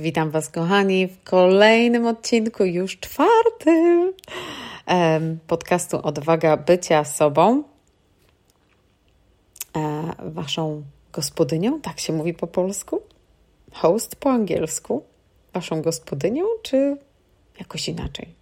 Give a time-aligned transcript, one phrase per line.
[0.00, 4.12] Witam Was, kochani, w kolejnym odcinku, już czwartym
[5.46, 7.62] podcastu Odwaga bycia sobą.
[9.76, 10.82] E, waszą
[11.12, 13.02] gospodynią, tak się mówi po polsku?
[13.72, 15.02] Host po angielsku?
[15.54, 16.96] Waszą gospodynią, czy
[17.58, 18.34] jakoś inaczej?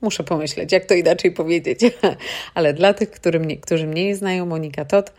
[0.00, 1.80] Muszę pomyśleć, jak to inaczej powiedzieć.
[2.54, 5.12] Ale dla tych, którzy którzy mnie nie znają, Monika Tot,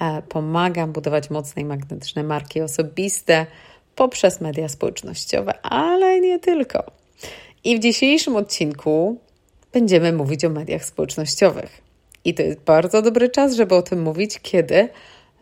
[0.00, 3.46] e, pomagam budować mocne i magnetyczne marki osobiste
[3.98, 6.84] poprzez media społecznościowe, ale nie tylko.
[7.64, 9.18] I w dzisiejszym odcinku
[9.72, 11.82] będziemy mówić o mediach społecznościowych.
[12.24, 14.88] I to jest bardzo dobry czas, żeby o tym mówić, kiedy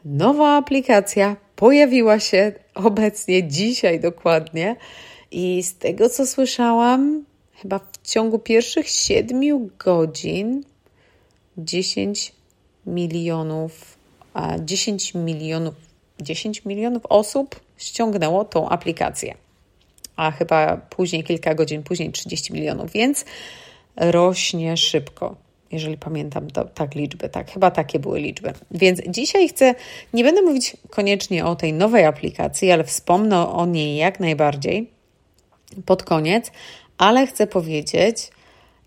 [0.05, 4.77] nowa aplikacja pojawiła się obecnie, dzisiaj dokładnie.
[5.31, 10.65] I z tego co słyszałam, chyba w ciągu pierwszych 7 godzin
[11.59, 12.33] 10
[12.87, 13.99] milionów,
[14.65, 15.75] 10 milionów,
[16.21, 19.35] 10 milionów osób ściągnęło tą aplikację.
[20.17, 23.25] A chyba później, kilka godzin później, 30 milionów, więc
[23.97, 25.37] rośnie szybko.
[25.73, 28.53] Jeżeli pamiętam to, tak liczby, tak, chyba takie były liczby.
[28.71, 29.75] Więc dzisiaj chcę,
[30.13, 34.91] nie będę mówić koniecznie o tej nowej aplikacji, ale wspomnę o niej jak najbardziej
[35.87, 36.51] pod koniec,
[36.99, 38.31] ale chcę powiedzieć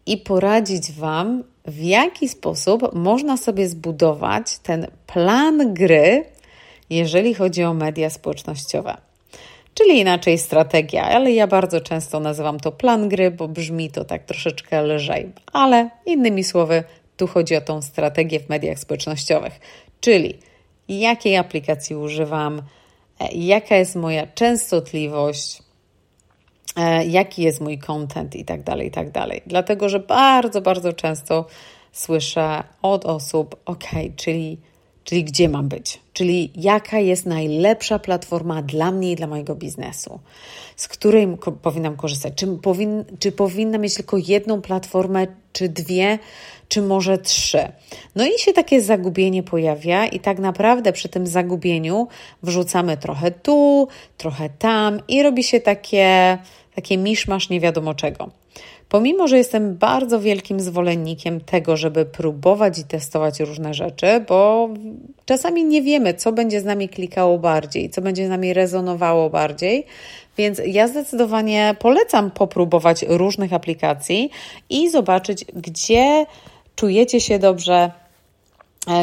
[0.05, 6.25] i poradzić Wam, w jaki sposób można sobie zbudować ten plan gry,
[6.89, 8.97] jeżeli chodzi o media społecznościowe.
[9.73, 14.23] Czyli inaczej strategia, ale ja bardzo często nazywam to plan gry, bo brzmi to tak
[14.23, 15.31] troszeczkę lżej.
[15.53, 16.83] Ale innymi słowy,
[17.17, 19.59] tu chodzi o tą strategię w mediach społecznościowych,
[20.01, 20.39] czyli
[20.89, 22.61] jakiej aplikacji używam,
[23.19, 25.63] e, jaka jest moja częstotliwość,
[26.75, 29.41] e, jaki jest mój content i tak dalej, i tak dalej.
[29.47, 31.45] Dlatego, że bardzo, bardzo często
[31.91, 34.57] słyszę od osób, ok, czyli
[35.09, 40.19] czyli gdzie mam być, czyli jaka jest najlepsza platforma dla mnie i dla mojego biznesu,
[40.75, 41.27] z której
[41.61, 42.33] powinnam korzystać.
[42.35, 46.19] Czy, powin, czy powinna mieć tylko jedną platformę, czy dwie,
[46.67, 47.71] czy może trzy.
[48.16, 52.07] No i się takie zagubienie pojawia, i tak naprawdę przy tym zagubieniu
[52.44, 56.38] wrzucamy trochę tu, trochę tam, i robi się takie,
[56.79, 58.29] takie miszmasz nie wiadomo czego.
[58.90, 64.69] Pomimo, że jestem bardzo wielkim zwolennikiem tego, żeby próbować i testować różne rzeczy, bo
[65.25, 69.85] czasami nie wiemy, co będzie z nami klikało bardziej, co będzie z nami rezonowało bardziej,
[70.38, 74.29] więc ja zdecydowanie polecam popróbować różnych aplikacji
[74.69, 76.25] i zobaczyć, gdzie
[76.75, 77.91] czujecie się dobrze,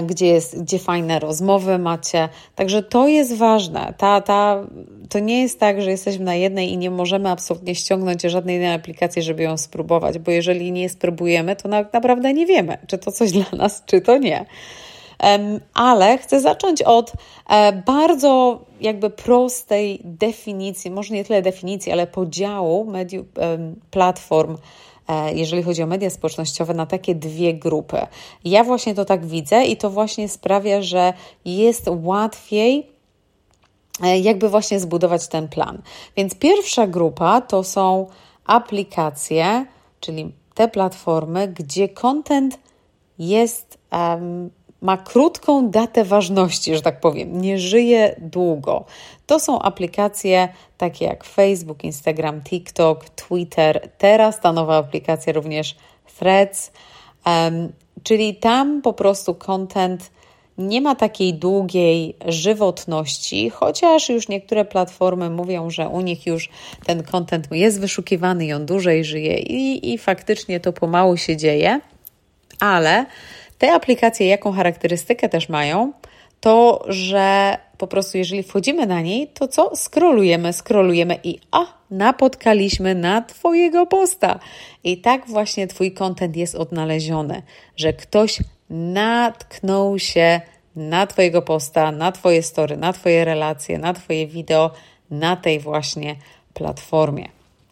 [0.07, 2.29] gdzie, jest, gdzie fajne rozmowy macie.
[2.55, 3.95] Także to jest ważne.
[3.99, 4.67] Ta, ta,
[5.09, 8.75] to nie jest tak, że jesteśmy na jednej i nie możemy absolutnie ściągnąć żadnej innej
[8.75, 13.13] aplikacji, żeby ją spróbować, bo jeżeli nie spróbujemy, to na, naprawdę nie wiemy, czy to
[13.13, 14.47] coś dla nas, czy to nie.
[15.23, 17.13] Um, ale chcę zacząć od
[17.49, 23.27] e, bardzo jakby prostej definicji, może nie tyle definicji, ale podziału mediów,
[23.91, 24.96] platform E,
[25.35, 28.07] jeżeli chodzi o media społecznościowe, na takie dwie grupy.
[28.45, 31.13] Ja właśnie to tak widzę i to właśnie sprawia, że
[31.45, 32.87] jest łatwiej
[34.03, 35.83] e, jakby właśnie zbudować ten plan.
[36.17, 38.07] Więc pierwsza grupa to są
[38.47, 39.67] aplikacje,
[40.01, 42.59] czyli te platformy, gdzie content
[43.19, 44.51] jest um,
[44.83, 48.85] ma krótką datę ważności, że tak powiem, nie żyje długo.
[49.27, 50.49] To są aplikacje
[50.79, 55.77] takie jak Facebook, Instagram, TikTok, Twitter, teraz ta nowa aplikacja również
[56.19, 56.73] Threads,
[57.27, 57.73] um,
[58.03, 60.11] czyli tam po prostu content
[60.59, 66.49] nie ma takiej długiej żywotności, chociaż już niektóre platformy mówią, że u nich już
[66.87, 71.81] ten content jest wyszukiwany i on dłużej żyje i, i faktycznie to pomału się dzieje,
[72.61, 73.07] ale
[73.59, 75.93] te aplikacje, jaką charakterystykę też mają,
[76.41, 79.77] to że po prostu jeżeli wchodzimy na niej, to co?
[79.77, 84.39] Skrolujemy, skrolujemy i a, napotkaliśmy na Twojego posta.
[84.85, 87.43] I tak właśnie Twój kontent jest odnaleziony,
[87.77, 88.39] że ktoś
[88.71, 90.41] natknął się
[90.77, 94.71] na Twojego posta, na Twoje story, na Twoje relacje, na Twoje wideo,
[95.11, 96.17] na tej właśnie
[96.55, 97.29] platformie.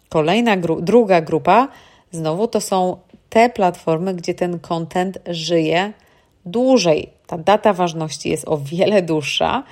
[0.09, 1.69] Kolejna, gru druga grupa,
[2.11, 2.97] znowu to są
[3.35, 5.93] te platformy, gdzie ten content żyje
[6.47, 7.11] dłużej.
[7.27, 9.63] Ta data ważności jest o wiele dłuższa.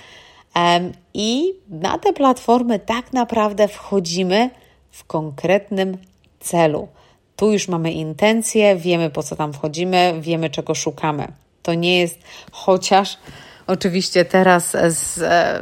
[1.14, 4.50] I na te platformy tak naprawdę wchodzimy
[4.90, 5.98] w konkretnym
[6.40, 6.88] celu.
[7.36, 11.28] Tu już mamy intencje, wiemy po co tam wchodzimy, wiemy czego szukamy.
[11.62, 12.18] To nie jest
[12.52, 13.18] chociaż
[13.66, 15.60] oczywiście teraz z e,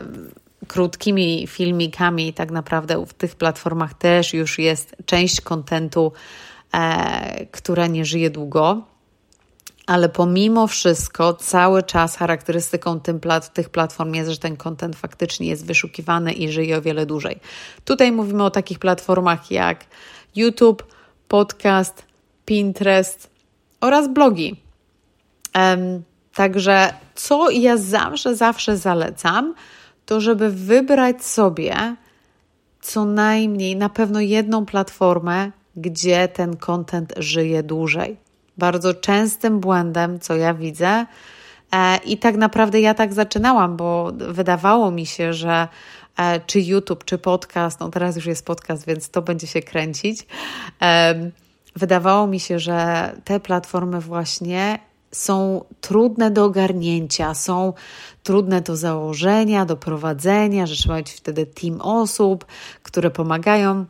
[0.67, 6.13] krótkimi filmikami, tak naprawdę w tych platformach też już jest część kontentu
[6.75, 8.83] e, która nie żyje długo.
[9.87, 15.67] ale pomimo wszystko cały czas charakterystyką plat, tych platform jest, że ten content faktycznie jest
[15.67, 17.41] wyszukiwany i żyje o wiele dłużej.
[17.85, 19.85] Tutaj mówimy o takich platformach jak
[20.37, 20.87] YouTube,
[21.29, 22.05] podcast,
[22.45, 23.31] Pinterest
[23.81, 24.57] oraz blogi.
[25.55, 26.03] Um,
[26.35, 29.55] także co ja zawsze, zawsze zalecam,
[30.07, 31.97] to żeby wybrać sobie
[32.81, 35.51] co najmniej na pewno jedną platformę,
[35.81, 38.17] gdzie ten content żyje dłużej.
[38.59, 41.07] Bardzo częstym błędem, co ja widzę,
[41.73, 45.69] e, i tak naprawdę ja tak zaczynałam, bo wydawało mi się, że
[46.17, 50.27] e, czy YouTube, czy podcast, no teraz już jest podcast, więc to będzie się kręcić.
[51.77, 54.79] Wydawało mi się, że te platformy właśnie
[55.13, 57.73] są trudne do ogarnięcia, są
[58.23, 62.47] trudne do założenia, do prowadzenia, że trzeba mieć wtedy team osób,
[62.83, 63.85] które pomagają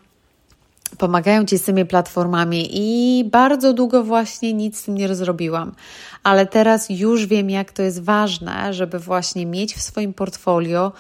[0.99, 5.73] pomagają Ci z tymi platformami i bardzo długo właśnie nic z tym nie zrobiłam.
[6.23, 10.93] Ale teraz już wiem, jak to jest ważne, żeby właśnie mieć w swoim portfolio,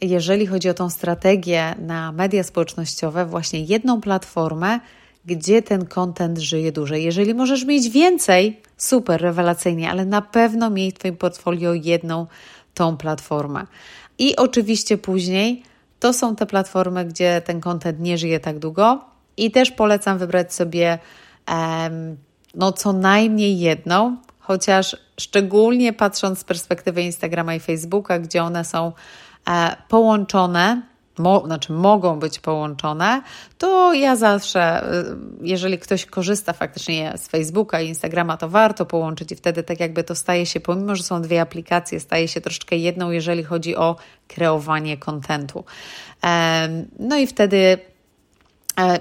[0.00, 4.80] jeżeli chodzi o tą strategię na media społecznościowe, właśnie jedną platformę,
[5.24, 7.04] gdzie ten content żyje dłużej.
[7.04, 12.26] Jeżeli możesz mieć więcej, super, rewelacyjnie, ale na pewno miej w Twoim portfolio jedną
[12.74, 13.66] tą platformę.
[14.18, 15.62] I oczywiście później
[16.00, 19.11] to są te platformy, gdzie ten content nie żyje tak długo.
[19.36, 20.98] I też polecam wybrać sobie
[22.54, 28.92] no co najmniej jedną, chociaż szczególnie patrząc z perspektywy Instagrama i Facebooka, gdzie one są
[29.48, 30.82] e, połączone
[31.18, 33.22] mo, znaczy mogą być połączone,
[33.58, 39.32] to ja zawsze, y, jeżeli ktoś korzysta faktycznie z Facebooka i Instagrama, to warto połączyć
[39.32, 42.76] i wtedy tak jakby to staje się, pomimo że są dwie aplikacje, staje się troszeczkę
[42.76, 43.96] jedną, jeżeli chodzi o
[44.28, 45.64] kreowanie kontentu.
[46.98, 47.78] No i wtedy
[48.80, 49.00] e,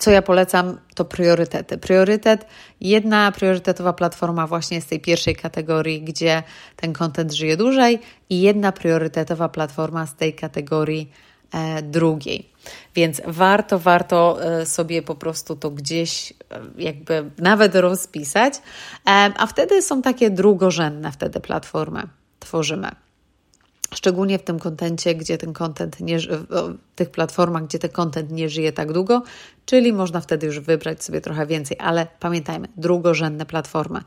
[0.00, 1.78] co ja polecam, to priorytety.
[1.78, 2.46] Priorytet,
[2.80, 6.42] jedna priorytetowa platforma właśnie z tej pierwszej kategorii, gdzie
[6.76, 7.98] ten kontent żyje dłużej,
[8.30, 11.10] i jedna priorytetowa platforma z tej kategorii
[11.52, 12.50] E, drugiej.
[12.94, 16.34] Więc warto, warto e, sobie po prostu to gdzieś e,
[16.78, 18.54] jakby nawet rozpisać,
[19.38, 22.02] a wtedy są takie drugorzędne wtedy platformy
[22.40, 22.90] tworzymy.
[23.94, 26.18] Szczególnie w tym kontencie, gdzie ten kontent nie,
[26.96, 29.22] tych platformach, gdzie ten kontent nie żyje tak długo,
[29.66, 34.00] czyli można wtedy już wybrać sobie trochę więcej, ale pamiętajmy, drugorzędne platformy.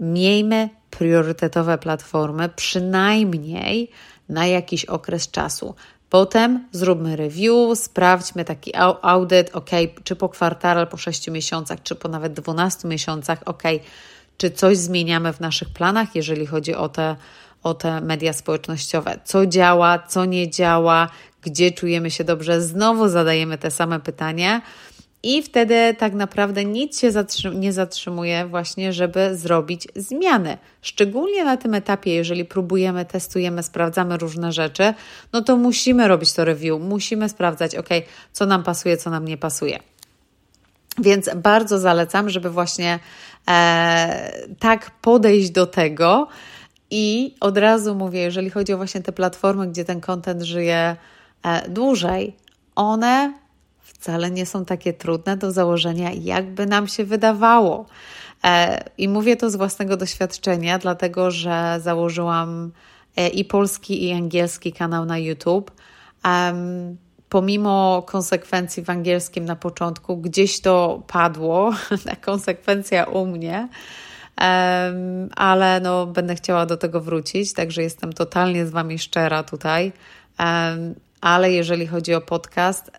[0.00, 3.90] Miejmy priorytetowe platformy przynajmniej
[4.28, 5.74] na jakiś okres czasu.
[6.10, 8.72] Potem zróbmy review, sprawdźmy taki
[9.02, 9.70] audyt, ok,
[10.04, 13.62] czy po kwartale, po 6 miesiącach, czy po nawet 12 miesiącach, ok,
[14.36, 17.16] czy coś zmieniamy w naszych planach, jeżeli chodzi o te,
[17.66, 19.18] o te media społecznościowe.
[19.24, 21.08] Co działa, co nie działa,
[21.42, 22.62] gdzie czujemy się dobrze.
[22.62, 24.62] Znowu zadajemy te same pytania
[25.22, 27.10] i wtedy tak naprawdę nic się
[27.54, 30.58] nie zatrzymuje, właśnie, żeby zrobić zmiany.
[30.82, 34.94] Szczególnie na tym etapie, jeżeli próbujemy, testujemy, sprawdzamy różne rzeczy,
[35.32, 37.88] no to musimy robić to review, musimy sprawdzać, ok,
[38.32, 39.78] co nam pasuje, co nam nie pasuje.
[40.98, 42.98] Więc bardzo zalecam, żeby właśnie
[43.48, 46.28] e, tak podejść do tego.
[46.90, 50.96] I od razu mówię, jeżeli chodzi o właśnie te platformy, gdzie ten content żyje
[51.42, 52.36] e, dłużej,
[52.74, 53.32] one
[53.80, 57.86] wcale nie są takie trudne do założenia, jakby nam się wydawało.
[58.44, 62.72] E, I mówię to z własnego doświadczenia, dlatego że założyłam
[63.16, 65.70] e, i polski, i angielski kanał na YouTube.
[67.28, 71.72] Pomimo konsekwencji w angielskim na początku, gdzieś to padło,
[72.06, 73.68] ta konsekwencja u mnie,
[75.36, 79.92] ale no, będę chciała do tego wrócić, także jestem totalnie z Wami szczera tutaj
[81.20, 82.90] ale jeżeli chodzi o podcast,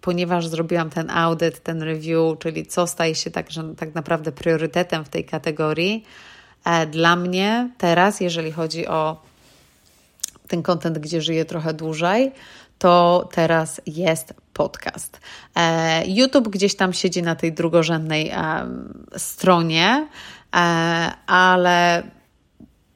[0.00, 5.04] ponieważ zrobiłam ten audyt, ten review, czyli co staje się tak, że tak naprawdę priorytetem
[5.04, 6.04] w tej kategorii,
[6.64, 9.22] e, dla mnie teraz, jeżeli chodzi o
[10.48, 12.32] ten content, gdzie żyję trochę dłużej,
[12.78, 15.20] to teraz jest podcast.
[15.56, 18.32] E, YouTube gdzieś tam siedzi na tej drugorzędnej
[19.16, 20.08] stronie,
[21.26, 22.02] ale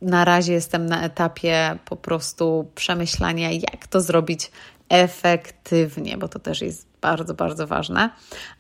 [0.03, 4.51] na razie jestem na etapie po prostu przemyślania, jak to zrobić
[4.89, 8.11] efektywnie, bo to też jest bardzo, bardzo ważne.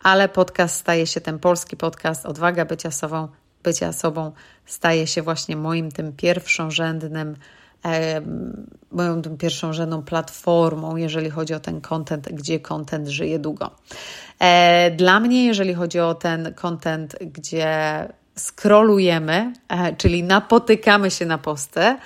[0.02, 3.28] Ale podcast staje się, ten polski podcast Odwaga bycia sobą,
[3.62, 4.32] bycia sobą
[4.66, 7.37] staje się właśnie moim tym pierwszorzędnym
[7.85, 8.20] e,
[8.92, 13.70] moją tym pierwszorzędną platformą, jeżeli chodzi o ten content, gdzie content żyje długo.
[14.38, 18.09] E, dla mnie, jeżeli chodzi o ten content, gdzie
[18.40, 21.97] scrollujemy, e, czyli napotykamy się na posty,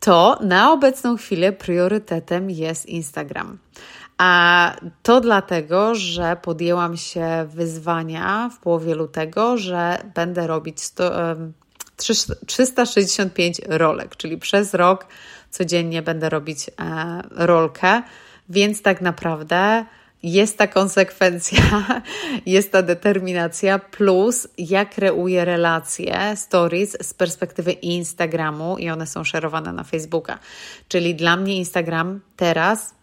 [0.00, 3.58] to na obecną chwilę priorytetem jest Instagram.
[4.18, 4.72] A
[5.02, 11.12] to dlatego, że podjęłam się wyzwania w połowie lutego, że będę robić sto,
[12.46, 15.06] 365 rolek, czyli przez rok
[15.50, 16.72] codziennie będę robić e,
[17.30, 18.02] rolkę,
[18.48, 19.84] więc tak naprawdę
[20.22, 21.60] jest ta konsekwencja,
[22.46, 29.72] jest ta determinacja, plus ja kreuję relacje, stories z perspektywy Instagramu i one są szerowane
[29.72, 30.38] na Facebooka.
[30.88, 32.94] Czyli dla mnie Instagram teraz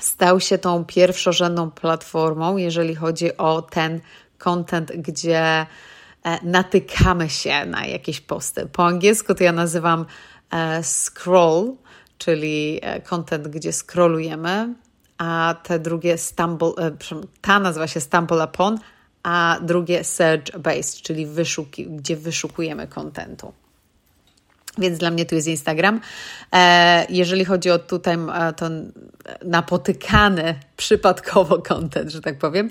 [0.00, 4.00] stał się tą pierwszorzędną platformą, jeżeli chodzi o ten
[4.38, 5.66] content, gdzie e,
[6.42, 8.66] natykamy się na jakieś posty.
[8.66, 10.06] Po angielsku to ja nazywam
[10.50, 11.74] e, scroll,
[12.18, 14.74] czyli e, content, gdzie scrollujemy,
[15.18, 16.72] a te drugie stumble,
[17.40, 18.78] ta nazywa się stumble upon,
[19.22, 23.52] a drugie search based, czyli wyszuki, gdzie wyszukujemy kontentu
[24.78, 26.00] więc dla mnie tu jest Instagram.
[26.54, 28.66] E, jeżeli chodzi o tutaj e, to
[29.44, 32.70] napotykany przypadkowo content, że tak powiem,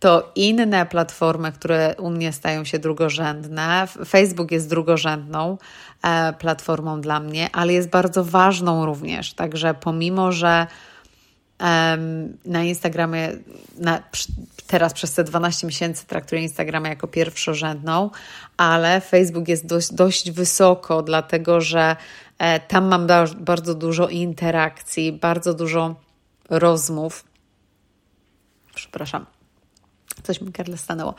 [0.00, 3.86] to inne platformy, które u mnie stają się drugorzędne.
[4.06, 5.58] Facebook jest drugorzędną
[6.02, 9.34] e, platformą dla mnie, ale jest bardzo ważną również.
[9.34, 10.66] Także pomimo, że
[12.44, 13.32] na Instagramie
[13.78, 14.02] na,
[14.66, 18.10] teraz przez te 12 miesięcy traktuję Instagrama jako pierwszorzędną,
[18.56, 21.96] ale Facebook jest dość, dość wysoko, dlatego że
[22.38, 23.06] e, tam mam
[23.38, 25.94] bardzo dużo interakcji, bardzo dużo
[26.50, 27.24] rozmów.
[28.74, 29.33] Przepraszam.
[30.22, 31.14] Coś mi gardle stanęło.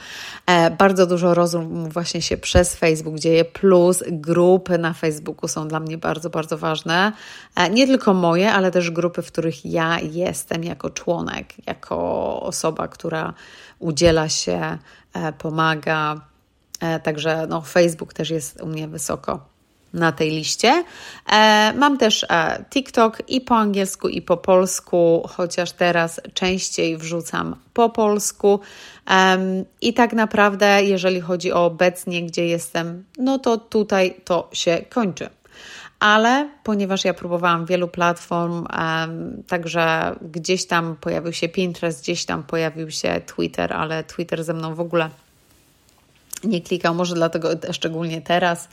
[0.46, 5.80] E, bardzo dużo rozmów właśnie się przez Facebook dzieje, plus grupy na Facebooku są dla
[5.80, 7.12] mnie bardzo, bardzo ważne.
[7.56, 12.88] E, nie tylko moje, ale też grupy, w których ja jestem jako członek, jako osoba,
[12.88, 13.34] która
[13.80, 14.78] udziela się,
[15.14, 16.22] e, pomaga.
[16.82, 19.54] E, także no, Facebook też jest u mnie wysoko
[19.96, 20.84] na tej liście.
[21.32, 27.56] E, mam też e, TikTok i po angielsku, i po polsku, chociaż teraz częściej wrzucam
[27.74, 28.60] po polsku.
[29.82, 35.30] I tak naprawdę, jeżeli chodzi o obecnie, gdzie jestem, no to tutaj to się kończy.
[36.00, 38.66] Ale ponieważ ja próbowałam wielu platform,
[39.48, 44.75] także gdzieś tam pojawił się Pinterest, gdzieś tam pojawił się Twitter, ale Twitter ze mną
[44.75, 45.10] w ogóle
[46.46, 48.70] nie klikał, może dlatego szczególnie teraz,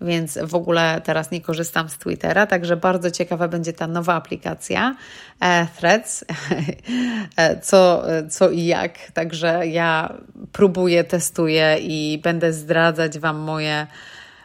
[0.00, 4.96] więc w ogóle teraz nie korzystam z Twittera, także bardzo ciekawa będzie ta nowa aplikacja
[5.40, 6.24] e, Threads,
[7.36, 9.10] e, co, co i jak.
[9.14, 10.14] Także ja
[10.52, 13.86] próbuję, testuję i będę zdradzać Wam moje,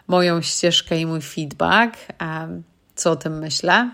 [0.07, 2.61] moją ścieżkę i mój feedback, e,
[2.95, 3.91] co o tym myślę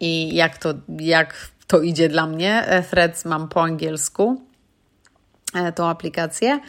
[0.00, 2.66] i jak to, jak to idzie dla mnie.
[2.90, 4.42] Threads mam po angielsku,
[5.74, 6.60] tą aplikację.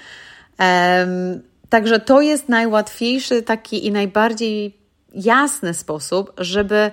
[1.70, 4.78] Także to jest najłatwiejszy taki i najbardziej
[5.14, 6.92] jasny sposób, żeby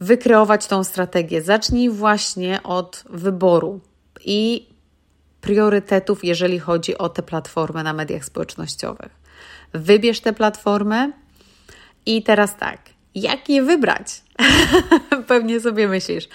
[0.00, 1.42] wykreować tą strategię.
[1.42, 3.80] Zacznij właśnie od wyboru
[4.24, 4.68] i
[5.40, 9.12] priorytetów, jeżeli chodzi o te platformy na mediach społecznościowych.
[9.72, 11.12] Wybierz te platformy
[12.06, 12.80] i teraz tak,
[13.14, 14.22] jak je wybrać?
[15.28, 16.28] Pewnie sobie myślisz,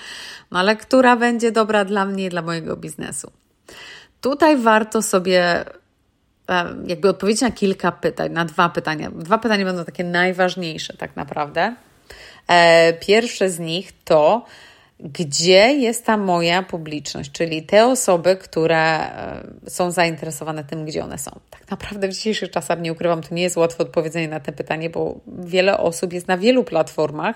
[0.52, 3.32] no ale która będzie dobra dla mnie, dla mojego biznesu?
[4.22, 5.66] Tutaj warto sobie
[6.88, 9.12] jakby odpowiedzieć na kilka pytań, na dwa pytania.
[9.12, 11.76] Dwa pytania będą takie najważniejsze tak naprawdę.
[12.48, 14.46] E, pierwsze z nich to,
[15.00, 21.18] gdzie jest ta moja publiczność, czyli te osoby, które e, są zainteresowane tym, gdzie one
[21.18, 21.40] są.
[21.50, 24.90] Tak naprawdę w dzisiejszych czasach, nie ukrywam, to nie jest łatwe odpowiedzenie na to pytanie,
[24.90, 27.36] bo wiele osób jest na wielu platformach,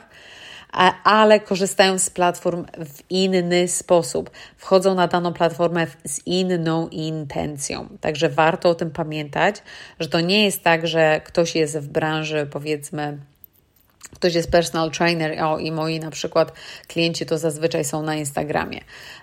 [1.04, 4.30] ale korzystają z platform w inny sposób.
[4.58, 7.88] Wchodzą na daną platformę z inną intencją.
[8.02, 9.56] Także warto o tym pamiętać,
[10.00, 13.18] że to nie jest tak, że ktoś jest w branży, powiedzmy,
[14.16, 16.54] ktoś jest personal trainer o, i moi na przykład
[16.88, 18.82] klienci to zazwyczaj są na Instagramie.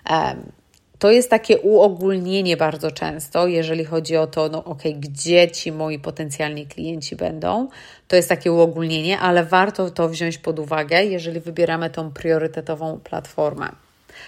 [0.09, 0.51] Um,
[0.99, 5.99] to jest takie uogólnienie bardzo często, jeżeli chodzi o to, no ok, gdzie ci moi
[5.99, 7.67] potencjalni klienci będą.
[8.07, 13.69] To jest takie uogólnienie, ale warto to wziąć pod uwagę, jeżeli wybieramy tą priorytetową platformę.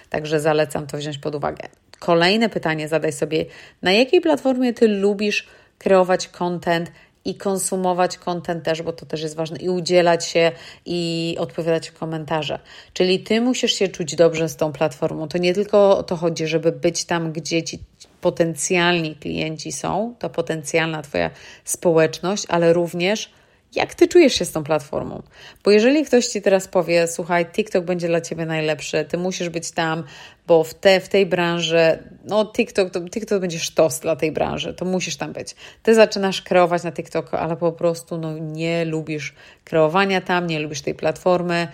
[0.09, 1.67] Także zalecam to wziąć pod uwagę.
[1.99, 3.45] Kolejne pytanie zadaj sobie,
[3.81, 5.47] na jakiej platformie ty lubisz
[5.77, 6.91] kreować content,
[7.27, 10.51] i konsumować content też, bo to też jest ważne, i udzielać się
[10.85, 12.59] i odpowiadać w komentarze.
[12.93, 15.27] Czyli ty musisz się czuć dobrze z tą platformą.
[15.27, 17.79] To nie tylko o to chodzi, żeby być tam, gdzie ci
[18.21, 21.29] potencjalni klienci są, to potencjalna Twoja
[21.63, 23.29] społeczność, ale również
[23.77, 25.23] jak ty czujesz się z tą platformą?
[25.63, 29.71] Bo jeżeli ktoś ci teraz powie, słuchaj, TikTok będzie dla ciebie najlepszy, ty musisz być
[29.71, 30.03] tam,
[30.47, 34.73] bo w, te, w tej branży, no TikTok, to, TikTok będzie sztos dla tej branży,
[34.73, 35.55] to musisz tam być.
[35.83, 40.81] Ty zaczynasz kreować na TikToku, ale po prostu no, nie lubisz kreowania tam, nie lubisz
[40.81, 41.67] tej platformy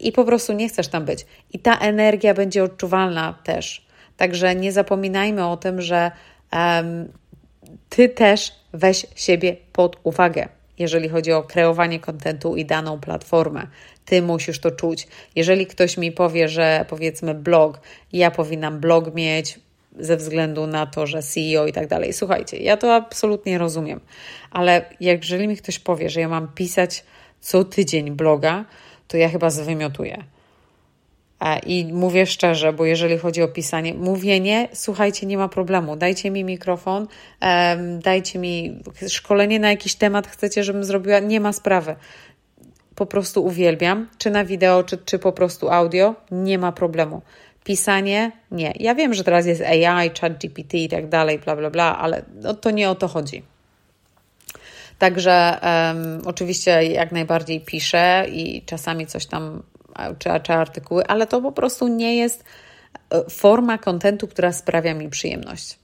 [0.00, 1.26] i po prostu nie chcesz tam być.
[1.52, 3.86] I ta energia będzie odczuwalna też.
[4.16, 6.10] Także nie zapominajmy o tym, że
[7.88, 10.48] ty też weź siebie pod uwagę
[10.78, 13.66] jeżeli chodzi o kreowanie kontentu i daną platformę.
[14.04, 15.08] Ty musisz to czuć.
[15.36, 17.80] Jeżeli ktoś mi powie, że powiedzmy blog,
[18.12, 19.58] ja powinnam blog mieć
[19.98, 22.12] ze względu na to, że CEO i tak dalej.
[22.12, 24.00] Słuchajcie, ja to absolutnie rozumiem,
[24.50, 27.04] ale jeżeli mi ktoś powie, że ja mam pisać
[27.40, 28.64] co tydzień bloga,
[29.08, 30.24] to ja chyba zwymiotuję.
[31.66, 35.96] I mówię szczerze, bo jeżeli chodzi o pisanie, mówienie, słuchajcie, nie ma problemu.
[35.96, 37.06] Dajcie mi mikrofon,
[37.98, 41.96] dajcie mi szkolenie na jakiś temat, chcecie, żebym zrobiła, nie ma sprawy.
[42.94, 47.22] Po prostu uwielbiam, czy na wideo, czy, czy po prostu audio, nie ma problemu.
[47.64, 48.72] Pisanie, nie.
[48.76, 52.22] Ja wiem, że teraz jest AI, chat GPT i tak dalej, bla, bla, bla, ale
[52.34, 53.42] no, to nie o to chodzi.
[54.98, 59.62] Także um, oczywiście jak najbardziej piszę i czasami coś tam
[60.18, 62.44] czy, czy artykuły, ale to po prostu nie jest
[63.10, 65.78] e, forma kontentu, która sprawia mi przyjemność.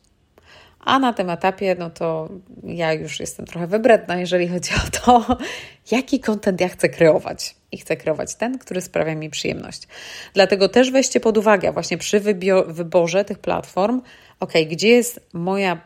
[0.80, 2.28] A na tym etapie, no to
[2.64, 5.36] ja już jestem trochę wybredna, jeżeli chodzi o to,
[5.96, 7.56] jaki kontent ja chcę kreować.
[7.72, 9.88] I chcę kreować ten, który sprawia mi przyjemność.
[10.34, 12.20] Dlatego też weźcie pod uwagę właśnie przy
[12.66, 14.02] wyborze tych platform,
[14.40, 15.80] ok, gdzie jest moja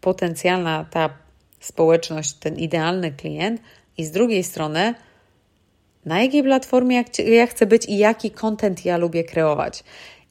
[0.00, 1.10] potencjalna ta
[1.60, 3.60] społeczność, ten idealny klient,
[3.98, 4.94] i z drugiej strony,
[6.06, 9.84] na jakiej platformie ja chcę być i jaki content ja lubię kreować.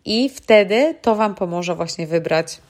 [0.05, 2.61] I wtedy to Wam pomoże właśnie wybrać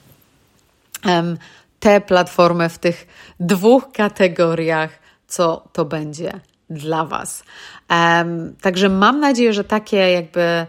[1.05, 1.38] um,
[1.79, 3.07] te platformy w tych
[3.39, 4.89] dwóch kategoriach,
[5.27, 6.31] co to będzie
[6.69, 7.43] dla Was.
[7.89, 10.65] Um, także mam nadzieję, że takie jakby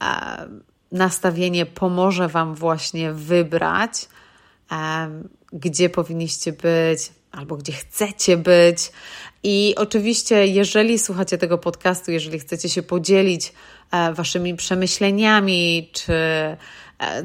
[0.00, 4.08] um, nastawienie pomoże Wam właśnie wybrać,
[5.52, 8.90] gdzie powinniście być, albo gdzie chcecie być.
[9.42, 13.52] I oczywiście, jeżeli słuchacie tego podcastu, jeżeli chcecie się podzielić
[13.92, 16.56] e, waszymi przemyśleniami, czy e,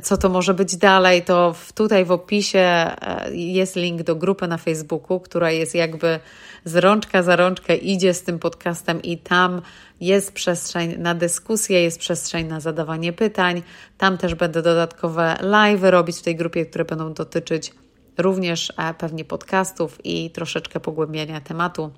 [0.04, 2.96] co to może być dalej, to tutaj w opisie e,
[3.32, 6.20] jest link do grupy na Facebooku, która jest jakby
[6.66, 9.62] z rączka za rączkę idzie z tym podcastem i tam
[10.02, 13.64] jest przestrzeń na dyskusję, jest przestrzeń na zadawanie pytań.
[13.98, 17.72] Tam też będę dodatkowe live robić w tej grupie, które będą dotyczyć
[18.18, 21.92] również pewnie podcastów i troszeczkę pogłębiania tematu.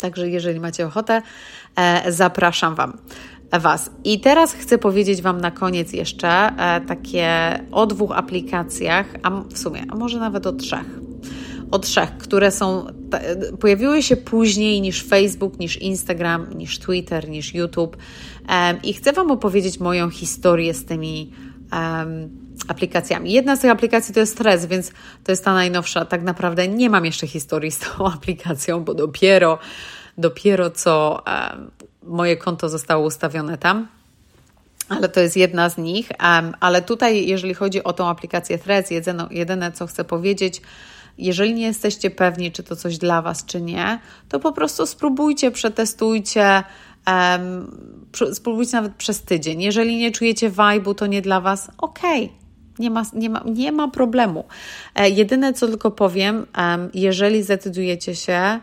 [0.00, 1.22] Także jeżeli macie ochotę,
[1.76, 2.98] e, zapraszam Wam.
[3.60, 3.90] Was.
[4.04, 7.28] I teraz chcę powiedzieć Wam na koniec jeszcze e, takie
[7.72, 10.86] o dwóch aplikacjach, a w sumie, a może nawet o trzech.
[11.70, 12.86] O trzech, które są,
[13.60, 17.96] pojawiły się później niż Facebook, niż Instagram, niż Twitter, niż YouTube.
[18.82, 21.32] I chcę Wam opowiedzieć moją historię z tymi
[22.68, 23.32] aplikacjami.
[23.32, 24.92] Jedna z tych aplikacji to jest Threads, więc
[25.24, 26.04] to jest ta najnowsza.
[26.04, 29.58] Tak naprawdę nie mam jeszcze historii z tą aplikacją, bo dopiero,
[30.18, 31.24] dopiero co
[32.02, 33.88] moje konto zostało ustawione tam.
[34.88, 36.08] Ale to jest jedna z nich.
[36.60, 40.62] Ale tutaj, jeżeli chodzi o tą aplikację Threads, jedyne, jedyne co chcę powiedzieć,
[41.18, 45.50] jeżeli nie jesteście pewni, czy to coś dla Was, czy nie, to po prostu spróbujcie,
[45.50, 46.62] przetestujcie.
[47.06, 47.70] Um,
[48.32, 49.62] spróbujcie nawet przez tydzień.
[49.62, 52.40] Jeżeli nie czujecie vibe'u, to nie dla Was, okej, okay
[52.80, 54.44] nie ma, nie ma, nie ma problemu.
[54.94, 56.46] E, jedyne, co tylko powiem,
[56.94, 58.60] jeżeli zdecydujecie się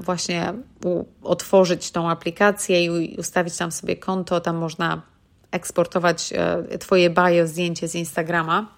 [0.00, 0.52] właśnie
[1.22, 5.02] otworzyć tą aplikację i ustawić tam sobie konto, tam można
[5.50, 8.77] eksportować e, Twoje bio, zdjęcie z Instagrama.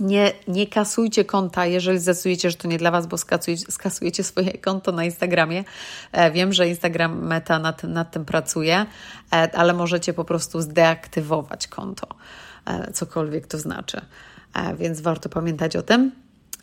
[0.00, 4.52] Nie, nie kasujcie konta, jeżeli zdecydujecie, że to nie dla Was, bo skasujecie, skasujecie swoje
[4.52, 5.64] konto na Instagramie.
[6.12, 8.86] E, wiem, że Instagram Meta nad, nad tym pracuje,
[9.52, 12.06] ale możecie po prostu zdeaktywować konto.
[12.68, 14.00] E, cokolwiek to znaczy.
[14.54, 16.12] E, więc warto pamiętać o tym.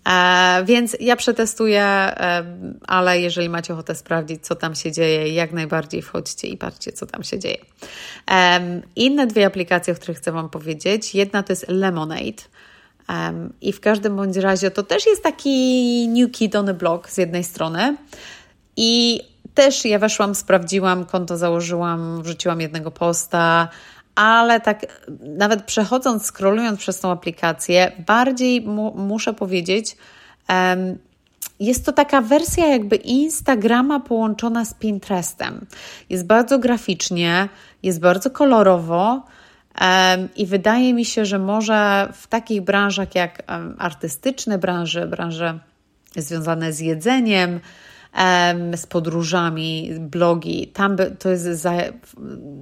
[0.09, 1.85] E, więc ja przetestuję,
[2.87, 7.05] ale jeżeli macie ochotę sprawdzić, co tam się dzieje, jak najbardziej wchodźcie i patrzcie, co
[7.05, 7.57] tam się dzieje.
[8.95, 11.15] Inne dwie aplikacje, o których chcę Wam powiedzieć.
[11.15, 12.43] Jedna to jest Lemonade.
[13.61, 17.17] I w każdym bądź razie to też jest taki new kid on the block z
[17.17, 17.97] jednej strony.
[18.77, 19.21] I
[19.53, 23.67] też ja weszłam, sprawdziłam, konto założyłam, wrzuciłam jednego posta,
[24.15, 24.85] ale tak
[25.21, 29.97] nawet przechodząc, scrollując przez tą aplikację, bardziej mu, muszę powiedzieć,
[30.49, 30.97] um,
[31.59, 35.65] jest to taka wersja jakby Instagrama połączona z Pinterestem.
[36.09, 37.49] Jest bardzo graficznie,
[37.83, 39.21] jest bardzo kolorowo um,
[40.35, 43.43] i wydaje mi się, że może w takich branżach jak
[43.77, 45.59] artystyczne branże, branże
[46.15, 47.59] związane z jedzeniem,
[48.75, 50.67] z podróżami, blogi.
[50.67, 51.93] Tam to jest zaje,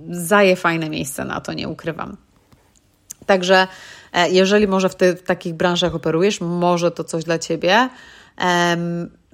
[0.09, 2.17] zaje fajne miejsce na to, nie ukrywam.
[3.25, 3.67] Także
[4.13, 7.89] e, jeżeli może w, ty, w takich branżach operujesz, może to coś dla Ciebie.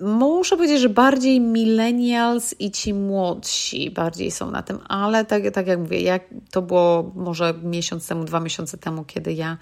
[0.01, 5.67] Muszę powiedzieć, że bardziej millennials i ci młodsi bardziej są na tym, ale tak, tak
[5.67, 9.57] jak mówię, jak to było może miesiąc temu, dwa miesiące temu, kiedy ja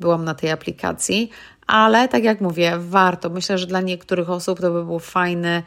[0.00, 1.30] byłam na tej aplikacji,
[1.66, 3.30] ale tak jak mówię, warto.
[3.30, 5.62] Myślę, że dla niektórych osób to by był fajny,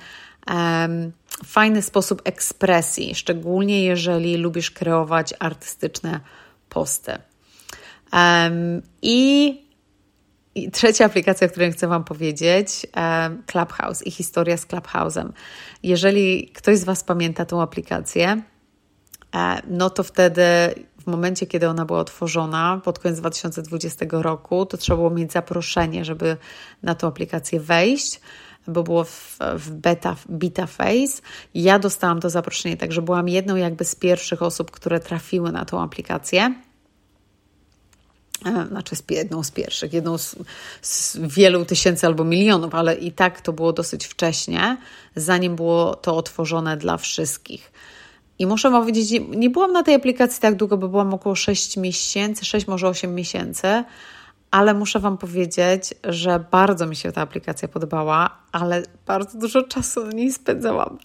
[0.47, 1.11] um,
[1.45, 6.19] fajny sposób ekspresji, szczególnie jeżeli lubisz kreować artystyczne
[6.69, 7.11] posty.
[8.13, 9.68] Um, I
[10.55, 12.87] i trzecia aplikacja, o której chcę Wam powiedzieć,
[13.45, 15.29] Clubhouse i historia z Clubhouse'em.
[15.83, 18.41] Jeżeli ktoś z Was pamięta tą aplikację,
[19.35, 20.43] e, no to wtedy
[21.01, 26.05] w momencie, kiedy ona była otworzona pod koniec 2020 roku, to trzeba było mieć zaproszenie,
[26.05, 26.37] żeby
[26.83, 28.19] na tą aplikację wejść,
[28.67, 31.21] bo było w, w beta, beta phase.
[31.53, 35.81] Ja dostałam to zaproszenie, także byłam jedną jakby z pierwszych osób, które trafiły na tą
[35.81, 36.53] aplikację.
[38.45, 40.35] E, znaczy jedną z pierwszych, jedną z,
[40.81, 44.77] z, wielu tysięcy albo milionów, ale i tak to było dosyć wcześnie,
[45.15, 47.71] zanim było to otworzone dla wszystkich.
[48.39, 52.45] I muszę powiedzieć, nie byłam na tej aplikacji tak długo, bo byłam około 6 miesięcy,
[52.45, 53.83] 6 może 8 miesięcy,
[54.51, 60.05] ale muszę Wam powiedzieć, że bardzo mi się ta aplikacja podobała, ale bardzo dużo czasu
[60.05, 60.97] na niej spędzałam.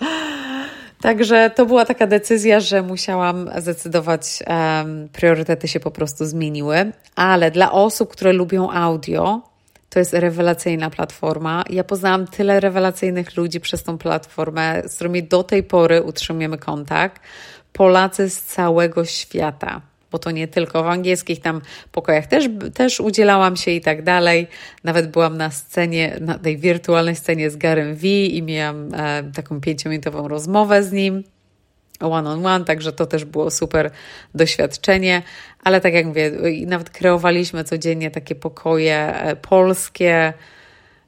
[1.04, 7.50] Także to była taka decyzja, że musiałam zdecydować, um, priorytety się po prostu zmieniły, ale
[7.50, 9.42] dla osób, które lubią audio,
[9.90, 11.64] to jest rewelacyjna platforma.
[11.70, 17.22] Ja poznałam tyle rewelacyjnych ludzi przez tą platformę, z którymi do tej pory utrzymujemy kontakt.
[17.72, 19.80] Polacy z całego świata
[20.14, 21.60] bo to nie tylko w angielskich tam
[21.92, 24.46] pokojach też, też udzielałam się i tak dalej.
[24.84, 29.60] Nawet byłam na scenie, na tej wirtualnej scenie z Garem V i miałam e, taką
[29.60, 31.24] pięciominutową rozmowę z nim
[32.00, 33.90] one on one, także to też było super
[34.34, 35.22] doświadczenie,
[35.64, 36.32] ale tak jak mówię,
[36.66, 40.32] nawet kreowaliśmy codziennie takie pokoje e, polskie,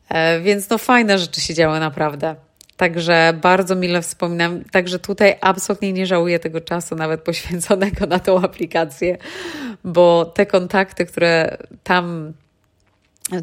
[0.08, 2.45] e, więc no fajne rzeczy się działy naprawdę.
[2.76, 4.64] Także bardzo mile wspominam.
[4.64, 9.18] Także tutaj absolutnie nie żałuję tego czasu, nawet poświęconego na tą aplikację,
[9.84, 12.32] bo te kontakty, które tam,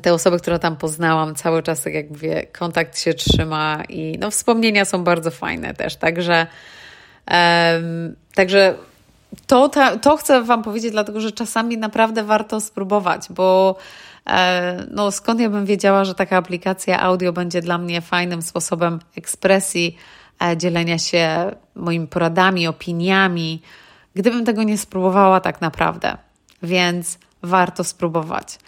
[0.01, 4.31] te osoby, które tam poznałam, cały czas, tak jak mówię, kontakt się trzyma i no,
[4.31, 5.95] wspomnienia są bardzo fajne też.
[5.95, 6.47] Także,
[7.31, 8.75] um, także
[9.47, 13.75] to, to chcę Wam powiedzieć, dlatego że czasami naprawdę warto spróbować, bo
[14.91, 19.97] no skąd ja bym wiedziała, że taka aplikacja audio będzie dla mnie fajnym sposobem ekspresji,
[20.43, 23.61] e, dzielenia się moimi poradami, opiniami,
[24.15, 26.17] gdybym tego nie spróbowała tak naprawdę.
[26.63, 28.59] Więc warto spróbować.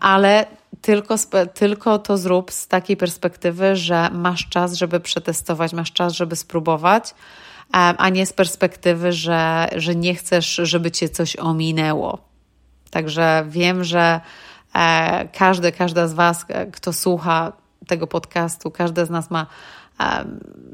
[0.00, 0.46] Ale
[0.80, 1.14] tylko,
[1.54, 7.14] tylko to zrób z takiej perspektywy, że masz czas, żeby przetestować, masz czas, żeby spróbować,
[7.72, 12.18] a nie z perspektywy, że, że nie chcesz, żeby cię coś ominęło.
[12.90, 14.20] Także wiem, że E,
[15.32, 17.52] każdy, każda z Was, e, kto słucha
[17.86, 19.46] tego podcastu, każdy z nas ma
[20.00, 20.24] e,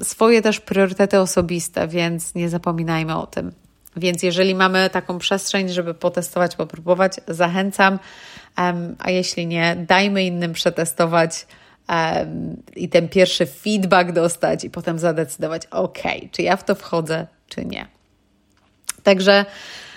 [0.03, 3.51] swoje też priorytety osobiste, więc nie zapominajmy o tym.
[3.95, 7.99] Więc jeżeli mamy taką przestrzeń, żeby potestować, popróbować, zachęcam,
[8.99, 11.47] a jeśli nie, dajmy innym przetestować
[12.75, 15.99] i ten pierwszy feedback dostać i potem zadecydować, ok,
[16.31, 17.87] czy ja w to wchodzę, czy nie.
[19.03, 19.45] Także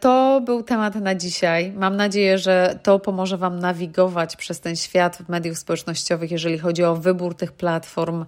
[0.00, 1.72] to był temat na dzisiaj.
[1.72, 6.96] Mam nadzieję, że to pomoże Wam nawigować przez ten świat mediów społecznościowych, jeżeli chodzi o
[6.96, 8.24] wybór tych platform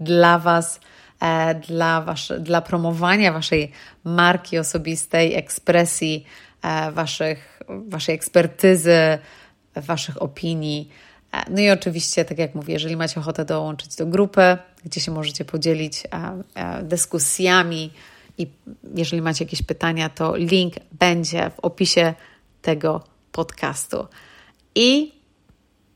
[0.00, 0.80] dla Was,
[1.20, 3.72] e, dla, wasze, dla promowania Waszej
[4.04, 6.24] marki osobistej, ekspresji
[6.62, 9.18] e, waszych, Waszej ekspertyzy,
[9.76, 10.90] Waszych opinii.
[11.50, 15.44] No i oczywiście, tak jak mówię, jeżeli macie ochotę dołączyć do grupy, gdzie się możecie
[15.44, 16.02] podzielić
[16.82, 17.90] dyskusjami,
[18.38, 18.46] i
[18.94, 22.14] jeżeli macie jakieś pytania, to link będzie w opisie
[22.62, 24.06] tego podcastu.
[24.74, 25.12] I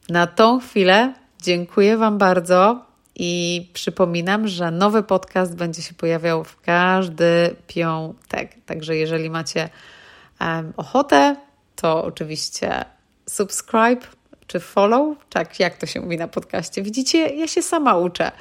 [0.08, 6.60] na tą chwilę dziękuję Wam bardzo i przypominam, że nowy podcast będzie się pojawiał w
[6.60, 8.56] każdy piątek.
[8.66, 9.68] Także jeżeli macie
[10.40, 11.36] um, ochotę,
[11.76, 12.84] to oczywiście
[13.26, 14.06] subscribe
[14.48, 16.82] czy follow, tak jak to się mówi na podcaście.
[16.82, 18.32] Widzicie, ja się sama uczę.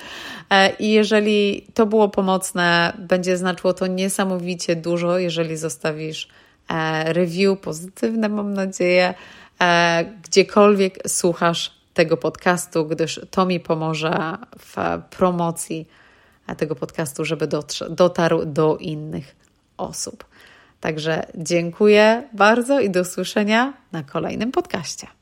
[0.50, 6.28] E, I jeżeli to było pomocne, będzie znaczyło to niesamowicie dużo, jeżeli zostawisz
[6.70, 9.14] e, review pozytywne, mam nadzieję,
[9.62, 14.76] e, gdziekolwiek słuchasz tego podcastu, gdyż to mi pomoże w
[15.10, 15.88] promocji
[16.58, 17.48] tego podcastu, żeby
[17.90, 19.36] dotarł do innych
[19.78, 20.26] osób.
[20.82, 25.17] Także dziękuję bardzo i do usłyszenia na kolejnym podcaście.